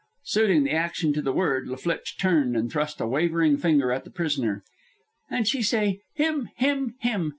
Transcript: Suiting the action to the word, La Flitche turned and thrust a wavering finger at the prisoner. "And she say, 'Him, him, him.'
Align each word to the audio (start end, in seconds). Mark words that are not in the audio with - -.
Suiting 0.25 0.63
the 0.63 0.71
action 0.71 1.13
to 1.13 1.21
the 1.21 1.31
word, 1.31 1.67
La 1.67 1.75
Flitche 1.75 2.17
turned 2.19 2.57
and 2.57 2.71
thrust 2.71 2.99
a 3.01 3.05
wavering 3.05 3.55
finger 3.55 3.91
at 3.91 4.03
the 4.03 4.09
prisoner. 4.09 4.63
"And 5.29 5.47
she 5.47 5.61
say, 5.61 5.99
'Him, 6.15 6.49
him, 6.55 6.95
him.' 7.01 7.29